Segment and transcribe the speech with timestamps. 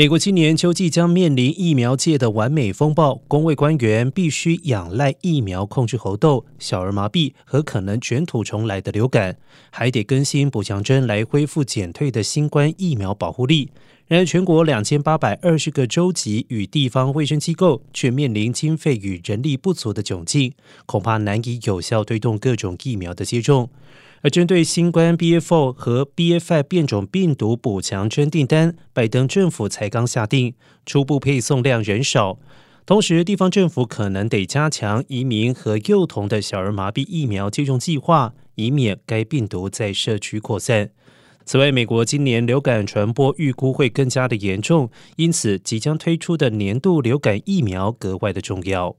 [0.00, 9.36] 美国今年秋季将面临疫苗界的完美风暴，工位官员必须仰赖疫苗控制猴痘、小儿麻痹和可能卷土重来的流感，
[9.68, 13.68] 还得更新补强针来恢复减退的新冠疫苗保护力。
[14.10, 20.52] 然而，全国两千八百二十个州级与地方卫生机构却面临经费与人力不足的窘境，
[20.84, 23.70] 恐怕难以有效推动各种疫苗的接种。
[24.22, 30.54] 而针对新冠 BA.4 和 B F I 变种病毒补强针订单，拜登政府才刚下定，
[30.84, 32.36] 初步配送量仍少。
[32.84, 40.90] 同时，地方政府可能得加强移民和幼童的小儿麻痹疫苗接种计划，以免该病毒在社区扩散。
[41.50, 48.94] 此外，美国今年流感传播预估会更加的严重，因此即将推出的年度流感疫苗格外的重要。